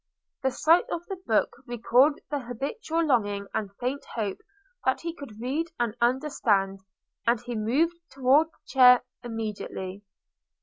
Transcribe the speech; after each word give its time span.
The 0.41 0.49
sight 0.49 0.85
of 0.89 1.05
the 1.05 1.17
book 1.27 1.51
recalled 1.67 2.19
the 2.31 2.39
habitual 2.39 3.05
longing 3.05 3.45
and 3.53 3.69
faint 3.79 4.03
hope 4.15 4.39
that 4.83 5.01
he 5.01 5.13
could 5.13 5.39
read 5.39 5.67
and 5.79 5.95
understand, 6.01 6.79
and 7.27 7.39
he 7.41 7.53
moved 7.53 7.99
towards 8.09 8.49
the 8.49 8.57
chair 8.65 9.03
immediately. 9.23 10.01